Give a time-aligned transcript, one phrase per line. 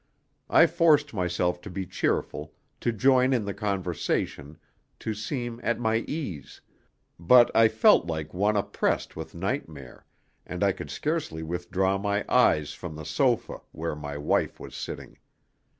[0.49, 4.57] I forced myself to be cheerful, to join in the conversation,
[4.97, 6.59] to seem at my ease;
[7.19, 10.07] but I felt like one oppressed with nightmare,
[10.43, 15.19] and I could scarcely withdraw my eyes from the sofa where my wife was sitting.